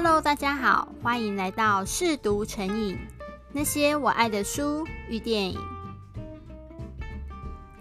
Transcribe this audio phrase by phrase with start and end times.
[0.00, 2.96] Hello，大家好，欢迎来到试读成瘾，
[3.50, 5.58] 那些我爱的书与电影。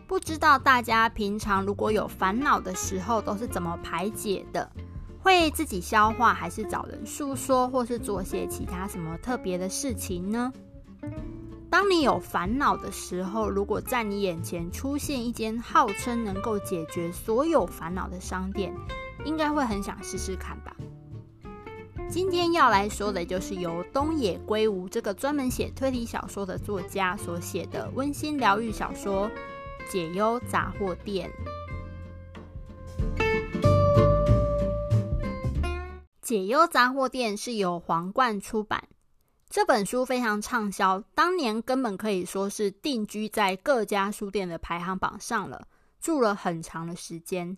[0.08, 4.68] 不知道大家平常如果有烦恼的时候，都是怎么排解的？
[5.22, 10.52] 会自己消化，还是找人诉说，或是做些其他什么特别的事情呢？
[11.70, 18.74] 当你有烦恼的时候，如果在你眼前出现一间号称能够解决所有烦恼的商店，
[19.24, 20.76] 应该会很想试试看吧？
[22.10, 29.30] 今天要来说的就是由东野圭吾这个专门写推理小说的作家所写的温馨疗愈小说
[29.92, 31.30] 《解忧杂货店》。
[36.22, 38.88] 《解忧杂货店》是由皇冠出版，
[39.50, 45.68] 这本书非常畅销，当年根本可以说是定居在各家书店的排行榜上了，
[46.00, 47.58] 住了很长的时间。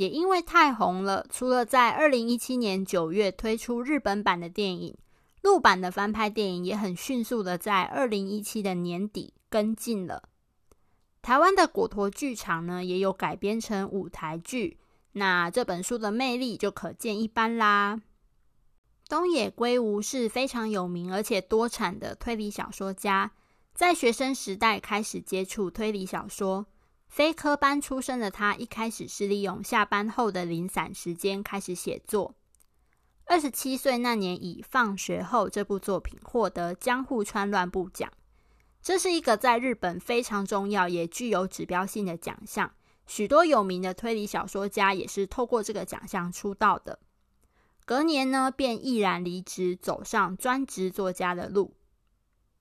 [0.00, 4.96] 也因为太红了，除了在二零一七年九月推出日本版的电影，
[5.42, 10.30] 陆版的翻拍电影也很迅速的在二零一七的年底跟进了。
[11.20, 14.78] 台湾的果陀剧场呢，也有改编成舞台剧，
[15.12, 18.00] 那这本书的魅力就可见一斑啦。
[19.06, 23.32] 东野圭吾是非常有名而且多产的推理小说家，
[23.74, 26.64] 在学生时代开始接触推理小说。
[27.10, 32.36] 非科班出身的他，一开始是利用下班后的零散时间开始写作。
[33.24, 38.12] 二十七岁那年，以《放学后》这部作品获得江户川乱步奖，
[38.80, 42.72] 这是一个在日本非常重要也具有指标性的奖项。
[43.08, 47.00] 许多有名的推理小说家也是透过这个奖项出道的。
[47.84, 51.74] 隔年呢，便毅然离职，走上专职作家的路。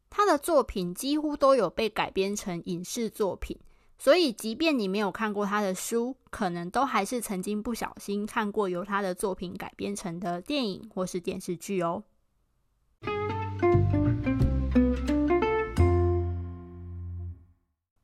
[0.10, 3.60] 他的作品几乎都有被改编成影视作品。
[4.02, 12.06] 所以，即便你没有看过他的书，可能都还是曾经不小心看过由他的作品改编成的电影或是电视剧哦。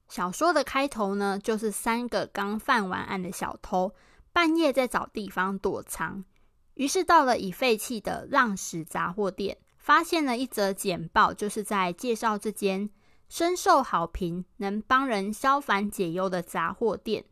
[0.10, 3.94] 小说的开头呢，就是三个刚犯完案的小偷，
[4.34, 6.26] 半夜在找地方躲藏，
[6.74, 12.90] 于是到了已废弃的浪矢杂货店，发现了一则简报，就是在介绍这间。
[13.28, 17.26] 深受好评，能帮人消烦解忧的杂货店。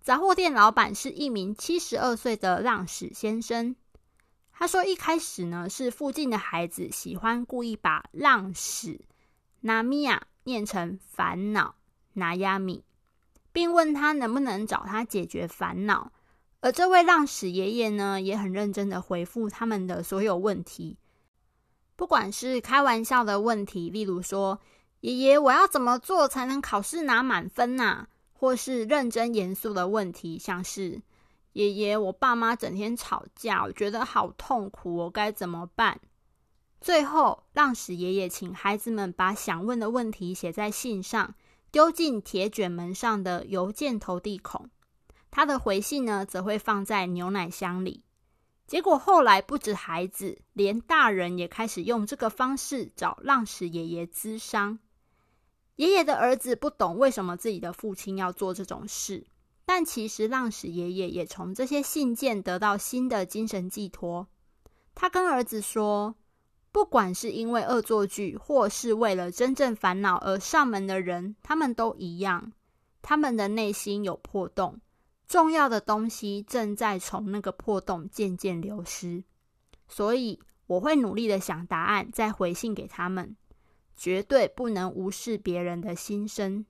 [0.00, 3.74] 杂货店老板是一名七十二岁的浪矢先生。
[4.52, 9.00] 他说，一开始呢，是附近的孩子喜欢故意把浪矢
[9.60, 11.74] 拿米亚念成烦恼
[12.14, 12.84] 拿亚米，
[13.52, 16.12] 并问他能不能找他解决烦恼。
[16.60, 20.98] 而这位浪矢爷爷呢，也很认真的回复他们的所有问题，
[21.96, 24.60] 不管是开玩笑的问题，例如说。
[25.00, 28.06] 爷爷，我要怎么做才能考试拿满分呐？
[28.32, 31.02] 或是认真严肃的问题，像是
[31.52, 36.00] 爷爷，我爸妈整天吵架，我觉得好痛苦，我该怎么办？
[36.80, 41.34] 最后，浪矢爷爷请孩子们把想问的问题写在信上，
[41.70, 44.68] 丢进铁卷门上的邮件投递孔。
[45.30, 48.02] 他的回信呢，则会放在牛奶箱里。
[48.66, 54.78] 结果后来，不止孩子，连大人也开始用这个方式找浪矢爷爷咨商。
[55.78, 59.24] 爷爷的儿子不懂为什么自己的父亲要做这种事，
[59.64, 64.26] 但其实浪矢爷爷也从这些信件得到新的精神寄托。
[64.96, 66.16] 他跟儿子说
[66.72, 72.52] ：“不管是因为恶作剧，或是为了真正烦恼而上门的人，他们都一样，
[73.00, 74.80] 他们的内心有破洞，
[75.28, 79.22] 重要的东西正在从那个破洞渐渐流失。
[79.86, 83.36] 所以我会努力的想答案，再回信给他们。”
[83.98, 86.64] 绝对不能无视别人的心声。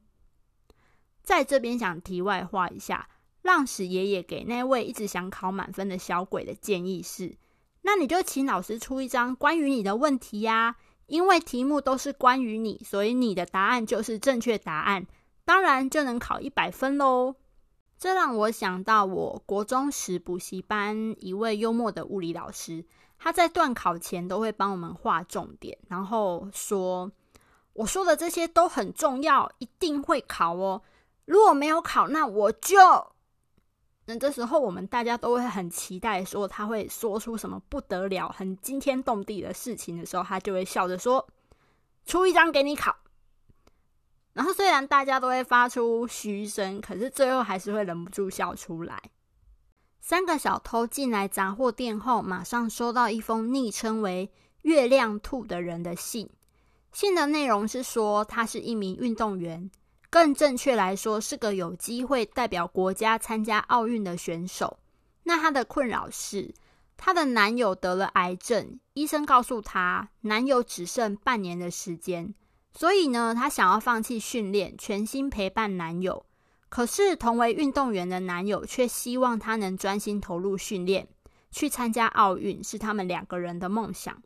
[1.23, 3.11] 在这边想题外话一下，
[3.43, 7.37] 浪矢爷爷给那位一直想考满分的小鬼的建议是：
[7.83, 15.07] 那你就请老师出一张关于你的问题呀，因为题目都是关于你，所以你的答案就是正确答案，
[15.45, 17.37] 当然就能考一百分喽。
[17.99, 22.87] 这让我想到我国中时补习班一位幽默的物理老师，
[23.19, 27.13] 他在段考前都会帮我们画重点，然后说。
[27.79, 30.83] 我说的这些都很重要，一定会考哦。
[31.27, 32.77] 如果没有考，那我就……
[34.07, 41.29] 那这时候我们大家都会很期待，说他会说出什么不得了、很惊天动地的事情的时候，他就会笑着说
[42.05, 42.97] ：“出一张给你考。”
[44.35, 49.01] 然后虽然大家都会发出嘘声，可是最后还是会忍不住笑出来。
[50.01, 54.33] 三个小偷进来杂货店后，马上收到一封昵称为
[54.63, 56.29] “月亮兔”的人的信。
[56.93, 59.71] 信的内容是说，他是一名运动员，
[60.11, 64.79] 更正确来说是个有机会代表国家参加奥运的选手。
[65.23, 66.55] 那他的困扰是，
[66.97, 72.35] 她的男友得了癌症，医生告诉她，男友只剩半年的时间，
[72.73, 76.25] 所以呢，她想要放弃训练，全心陪伴男友。
[76.69, 81.07] 可是，同为运动员的男友却希望她能专心投入训练，
[81.51, 84.23] 去参加奥运，是他们两个人的梦想。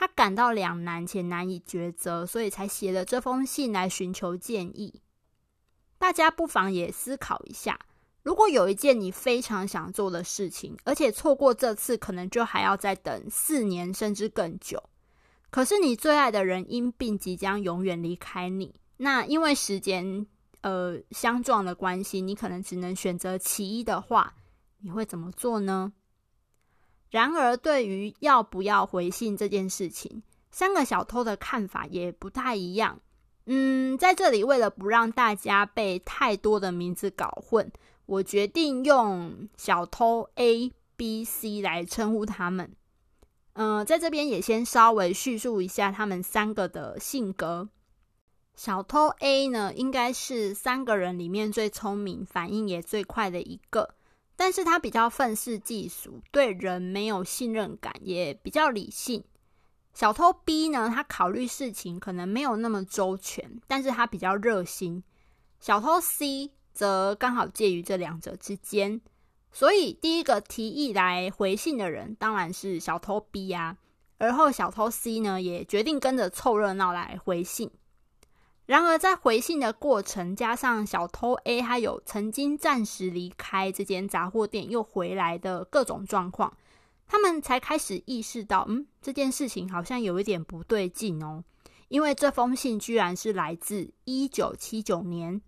[0.00, 5.02] 他感到两难且难以抉择，所以才写了这封信来寻求建议。
[5.98, 7.78] 大家不妨也思考一下。
[8.22, 14.82] 如果有一件你非常想做的事情，而且错过这次，可能就还要再等四年甚至更久。
[15.50, 20.26] 可是你最爱的人因病即将永远离开你，那因为时间
[20.62, 24.32] 呃相撞的关系，你可能只能选择其一的话，
[24.78, 25.92] 你会怎么做呢？
[27.10, 33.00] 然而，对于要不要回信这件事情，三个小偷的看法也不太一样。
[33.46, 37.70] 嗯，在这里为了不让大家被太多的名字搞混。
[38.06, 42.74] 我决定用小偷 A、B、C 来称呼他们。
[43.54, 47.68] 嗯、在这边也先稍微叙述一下他们三个的性格。
[48.54, 53.94] 小偷 A 呢，应该是三个人里面最聪明、反应也最快的一个，
[54.40, 59.22] 但是他比较愤世嫉俗，对人没有信任感，也比较理性。
[59.92, 65.04] 小偷 B 呢，他考虑事情可能没有那么周全，但是他比较热心。
[65.58, 66.52] 小偷 C。
[66.72, 69.00] 则刚好介于这两者之间，
[69.50, 73.76] 所以第一个提议来回信的人当然是小偷 B 啊，
[74.18, 77.68] 而后小偷 C 呢也决定跟着凑热闹来回信。
[78.70, 86.56] 然而在回信的过程，加上小偷 A 还有曾经暂时离开这间杂货店又回来的各种状况，
[87.08, 91.42] 他们才开始意识到，嗯，这件事情好像有一点不对劲哦，
[91.88, 95.42] 因为这封信居然是来自一九七九年。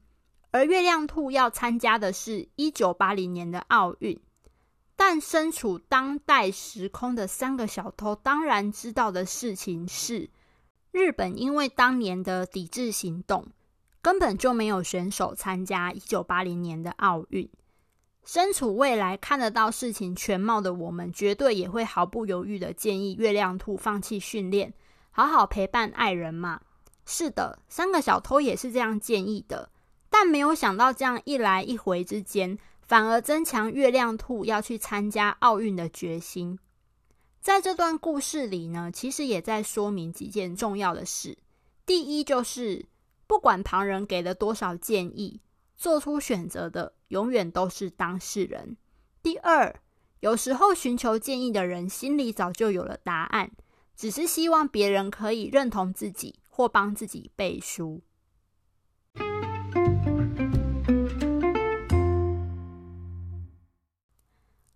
[0.50, 4.20] 而月亮兔要参加的是一九八零年的奥运，
[4.96, 10.28] 但身处当代时空的三个小偷当然知道的事情是，
[10.92, 13.46] 日本因为当年的抵制行动，
[14.02, 17.48] 根本就没有选手参加一九八零年的奥运。
[18.24, 24.74] 身处未来看得到事情全貌的我们，绝对也会毫不犹豫的建议月亮兔放弃训练，
[25.10, 26.60] 好好陪伴爱人嘛。
[27.06, 29.70] 是的，三个小偷也是这样建议的。
[30.10, 36.58] 但没有想到，这样一来一回之间，反而增强月亮兔要去参加奥运的决心。
[37.42, 41.36] 在这段故事里呢，其实也在说明几件重要的事。
[41.84, 42.86] 第一，就是
[43.26, 45.40] 不管旁人给了多少建议，
[45.76, 48.76] 做出选择的永远都是当事人。
[49.24, 49.74] 第二，
[50.20, 53.50] 有时候寻求建议的人心里早就有了答案，
[53.96, 58.00] 只是希望别人可以认同自己或帮自己背书。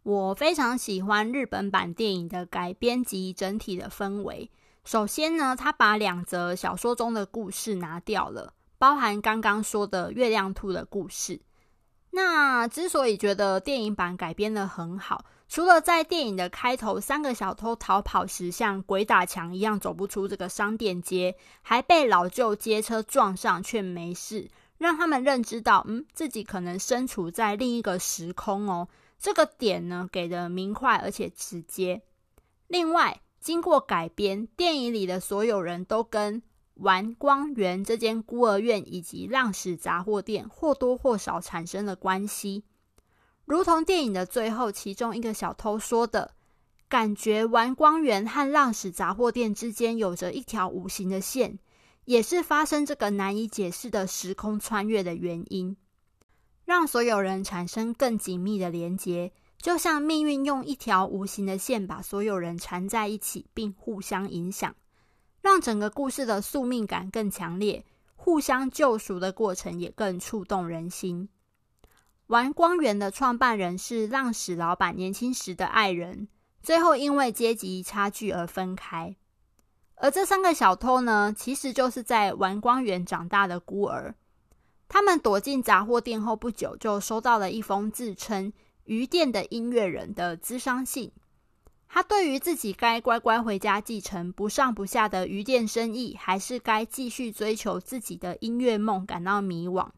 [0.07, 4.49] 我非常喜欢日本版电影的改编及整体的氛围。
[4.85, 11.41] 首先呢，他把两则小说中的故事拿掉了，包含刚刚说的月亮兔的故事。
[12.11, 24.49] 那之所以觉得电影版改编得很好，除了在电影的开头，三个小偷逃跑时像鬼打墙一样走不出这个商店街，还被老旧街车撞上却没事，
[24.79, 28.87] 让他们认知到，嗯，自己可能身处在另一个时空哦。
[29.19, 32.03] 这个点呢，给的明快而且直接。
[32.67, 36.43] 另外，经过改编，电影里的所有人都跟
[36.75, 42.65] 丸光园这间孤儿院以及浪矢杂货店或多或少产生了关系。
[43.45, 46.35] 如同电影的最后，其中一个小偷说的，
[46.89, 51.59] 感觉丸光园和浪矢杂货店之间有着一条无形的线，
[52.05, 55.77] 也是发生这个难以解释的时空穿越的原因。
[56.67, 64.75] 让所有人产生更紧密的连结，就像命运用一条无形的线把所有人缠在一起，并互相影响，
[65.41, 67.85] 让整个故事的宿命感更强烈，
[68.17, 71.29] 互相救赎的过程也更触动人心。
[72.27, 76.27] 玩光源的创办人是浪矢老板年轻时的爱人，
[76.65, 79.15] 最后因为阶级差距而分开。
[79.95, 84.17] 而这三个小偷呢，其实就是在玩光园长大的孤儿。
[84.89, 88.53] 他们躲进杂货店后不久，就收到了一封自称
[88.85, 91.13] “鱼店的音乐人”的咨商信。
[91.89, 99.89] 他对于自己该乖乖回家继承不上不下的鱼店生意，还是该继续追求自己的音乐梦感到迷惘。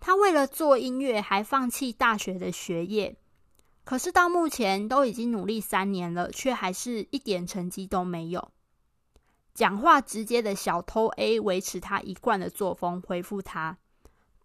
[0.00, 3.16] 他为了做音乐，还放弃大学的学业。
[3.84, 8.50] 可是到目前都已经努力三年了，却还是一点成绩都没有。
[9.54, 13.78] 讲话直接的小偷 A 维持他一贯的作风，回复他。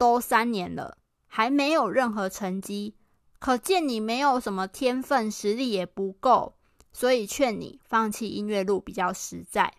[0.04, 2.94] 都三年了，还没有任何成绩，
[3.40, 6.58] 可见你没有什么天分，实力也不够，
[6.92, 9.76] 所以劝你放弃音乐路比较实在。”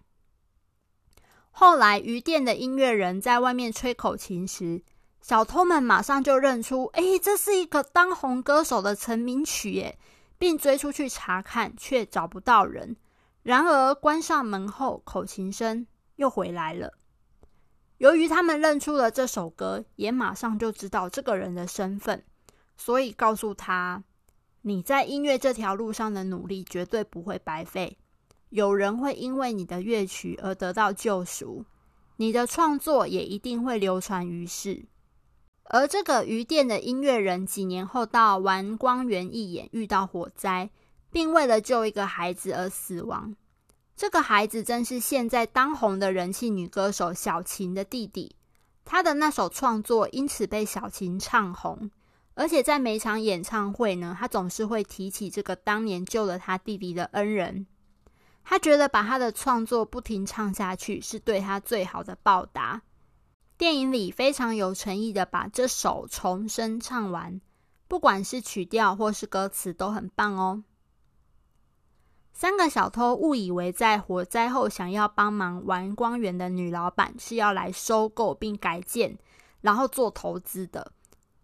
[1.52, 4.82] 后来，鱼店的音乐人在外面吹口琴时，
[5.20, 9.98] 小偷们马上就认出：“诶，这是一个当红歌手的成名曲耶！”
[10.38, 12.96] 并追出去查看，却找不到人。
[13.42, 16.94] 然而，关上门后，口琴声又回来了。
[17.98, 22.24] 由于他们认出了这首歌，也马上就知道这个人的身份，
[22.76, 24.04] 所以告诉他
[24.62, 27.96] ：“你在音乐这条路上的努力绝对不会白费，
[28.50, 31.64] 有人会因为你的乐曲而得到救赎，
[32.16, 34.86] 你的创作也一定会流传于世。”
[35.64, 40.70] 而这个鱼店的音乐人几年后到玩光园一眼，遇到火灾。
[41.14, 43.36] 并为了救一个孩子而死亡。
[43.96, 48.34] 这个孩子正是现在当红的人气女歌手小琴的弟弟。
[48.84, 51.90] 他的那首创作因此被小琴唱红，
[52.34, 57.66] 而且在每场演唱会呢，他总是会提起这个当年救了他弟弟的恩人。
[58.42, 62.82] 他觉得把他的创作不停唱下去是对他最好的报答。
[63.56, 67.40] 电影里非常有诚意的把这首重生唱完，
[67.88, 70.64] 不管是曲调或是歌词都很棒哦。
[72.36, 79.16] 三个小偷误以为在火灾后想要帮忙玩光源的女老板是要来收购并改建，
[79.60, 80.90] 然后做投资的。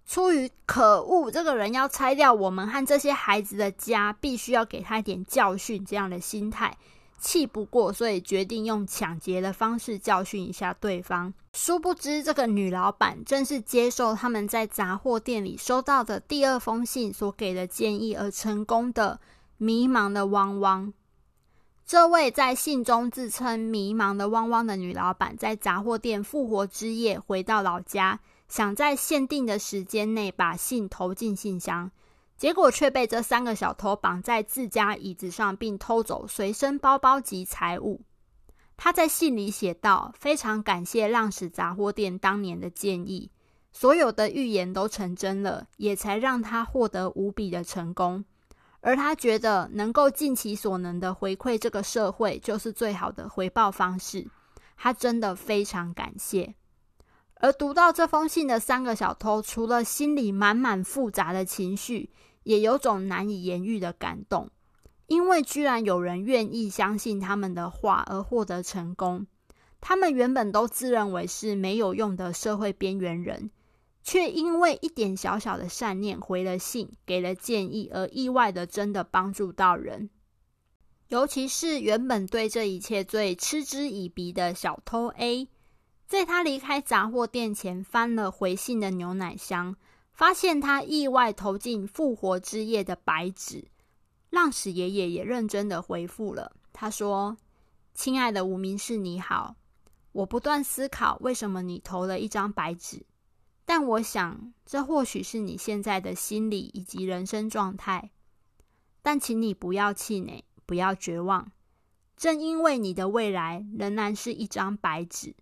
[0.05, 6.77] 出于可恶，这个人要拆掉我们和这些孩子的家，必须要给他一点教训，这样的心态，
[7.21, 11.33] 气不过，所以决定用抢劫的方式教训一下对方。
[11.53, 19.21] 殊不知，这个女老板正是接受他们在杂货店里收到的第二封信所给的建议而成功的。
[19.63, 20.95] 迷茫的汪汪，
[21.85, 31.91] 这位在信中自称迷茫的汪汪的女老板，在杂货店复活之夜回到老家，想在限定的时间内把信投进信箱，
[32.39, 38.01] 结果却被这三个小偷绑在自家椅子上，并偷走随身包包及财物。
[38.79, 43.31] 她在信里写道：“非常感谢浪矢杂货店当年的建议，
[43.73, 48.25] 所有的预言都成真了，也才让她获得无比的成功。”
[48.81, 54.27] 而他觉得能够尽其所能的回馈这个社会，就是最好的回报方式。
[54.77, 56.55] 他真的非常感谢。
[57.35, 62.11] 而读到这封信的三个小偷，除了心里满满复杂的情绪，
[62.43, 64.51] 也有种难以言喻的感动，
[65.07, 69.27] 因为居然有人愿意相信他们的话而获得成功。
[69.81, 73.51] 他们原本都自认为是没有用的社会边缘人。
[74.03, 80.11] 却因为一点小小的善念回了信，给了建议，而意外的真的帮助到人。
[81.09, 85.49] 尤其是原本对这一切最嗤之以鼻的小偷 A，
[86.07, 89.77] 在他离开杂货店前翻了回信的牛奶箱，
[90.13, 93.67] 发现他意外投进复活之夜的白纸。
[94.31, 97.37] 浪矢爷爷也认真的回复了，他说
[97.93, 99.57] ：“亲爱的无名氏，你好，
[100.13, 103.05] 我不断思考为什么你投了一张白纸。”
[103.73, 108.11] 但我想，这或许是你现在的心理以及人生状态。
[109.01, 111.53] 但请你不要气馁，不要绝望。
[112.17, 115.37] 正因为你的未来仍然是一张白纸，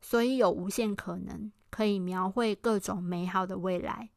[0.00, 4.10] 所以有无限可能可以描绘各种美好的未来。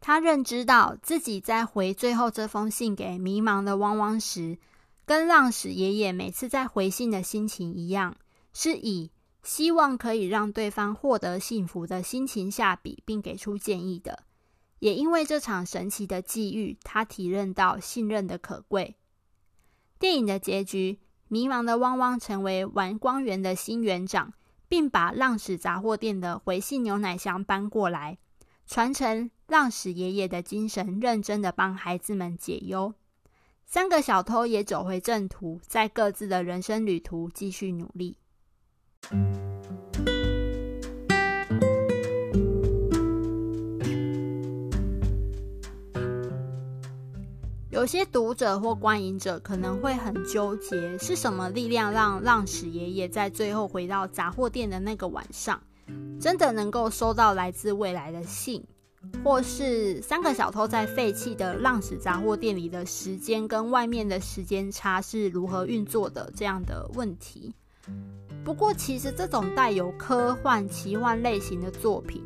[0.00, 4.58] 他认知到自己在回最后这封信给迷茫的汪汪时，
[5.04, 8.16] 跟浪矢爷爷每次在回信的心情一样，
[8.54, 9.10] 是以。
[9.44, 14.24] 希望可以让对方获得幸福的心情下笔，并给出建议的。
[14.78, 18.96] 也因为这场神奇的际遇，他体认到信任的可贵。
[19.98, 20.98] 电影的结局，
[21.28, 24.32] 迷茫的汪汪成为玩光园的新园长，
[24.66, 28.18] 并把浪矢杂货店的回信牛奶箱搬过来，
[28.66, 32.94] 传承浪矢爷爷的精神，认真的帮孩子们解忧。
[33.66, 38.18] 三个小偷也走回正途，在各自的人生旅途继续努力。
[47.70, 55.60] 有些读者或观影者可能会很纠结，是什么力量让浪矢爷爷在最后回到杂货店的那个晚上，
[56.18, 58.64] 真的能够收到来自未来的信，
[59.22, 67.54] 或是三个小偷在废弃的浪矢杂货店里的时间跟外面的时间差是如何运作的这样的问题。
[68.44, 72.22] 不过，其实这种带有科幻、奇幻类型的作品，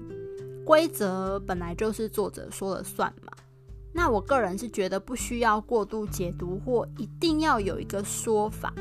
[0.64, 3.32] 规则本来就是作者说了算嘛。
[3.92, 8.74] 那我个人是觉得不需要过度解读，或一定要有一个说法，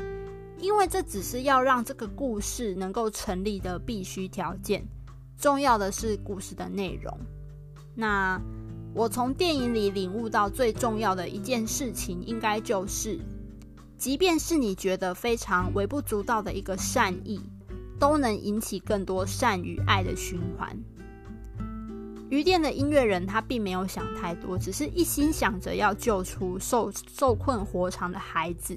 [0.58, 4.84] 因为这只是要让这个故事能够成立的必须条件。
[5.38, 7.16] 重要的是故事的内容。
[7.94, 8.40] 那
[8.92, 13.20] 我从电影里领悟到最重要的一件事情，应该就是，
[13.98, 17.40] 即便是你觉得非常微不足道的一个善意，
[17.98, 20.74] 都能引起更多善与爱的循环。
[22.30, 28.76] 鱼店的音乐人他并没有想太多，只是一心想着要救出受受困火场的孩子。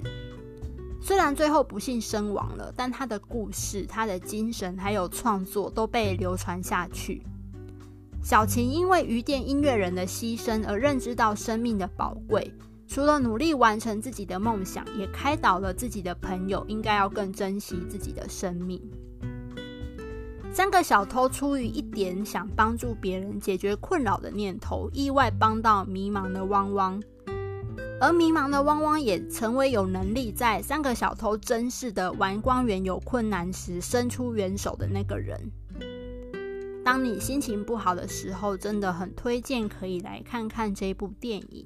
[1.00, 7.22] 虽然最后不幸身亡了，但他的故事、他的精神还有创作都被流传下去。
[8.24, 12.52] 小晴因为鱼店音乐人的牺牲而认知到生命的宝贵，
[12.86, 18.80] 除了努力完成自己的梦想，也开导了自己的朋友应该要更珍惜自己的生命。
[20.52, 27.02] 三个小偷出于一点想帮助别人解决困扰的念头，意外帮到迷茫的汪汪。
[27.98, 35.40] 而迷茫的汪汪也成为有能力在三个小偷珍视的玩光源有困难时伸出援手的那个人。
[36.84, 41.64] 当你心情不好的时候，真的很推荐可以来看看这部电影。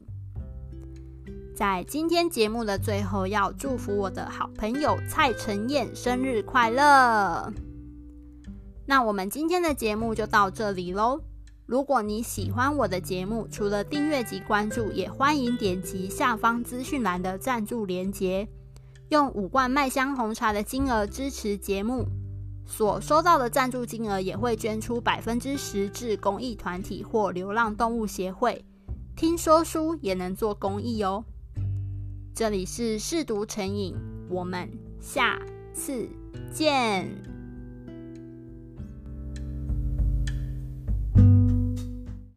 [1.57, 7.51] 在今天节目的最后，要祝福我的好朋友蔡晨燕生日快乐。
[8.85, 11.19] 那我们今天的节目就到这里喽。
[11.65, 18.47] 如果你喜欢我的节目，除了订阅及关注，也欢迎点击下方资讯栏的赞助连结，
[19.09, 22.05] 用五罐麦香红茶的金额支持节目，
[22.67, 28.63] 所收到的赞助金额也会捐出百分之十至公益团体或流浪动物协会。
[29.17, 31.25] 听说书也能做公益哦。
[32.37, 33.95] 这里是试读成瘾，
[34.28, 34.69] 我们
[35.00, 35.40] 下
[35.73, 36.07] 次
[36.52, 37.09] 见。